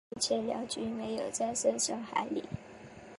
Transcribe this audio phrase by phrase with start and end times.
[0.15, 2.43] 数千辽军没有战胜萧海里。